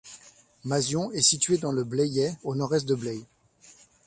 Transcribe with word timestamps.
Mazion 0.63 1.11
est 1.11 1.21
située 1.21 1.59
dans 1.59 1.71
le 1.71 1.83
Blayais 1.83 2.35
au 2.41 2.55
nord-est 2.55 2.87
de 2.87 2.95
Blaye. 2.95 3.23